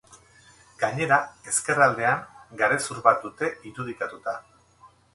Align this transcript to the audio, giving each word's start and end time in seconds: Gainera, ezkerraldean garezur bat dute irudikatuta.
Gainera, 0.83 1.19
ezkerraldean 1.51 2.25
garezur 2.65 3.05
bat 3.11 3.23
dute 3.29 3.55
irudikatuta. 3.73 4.39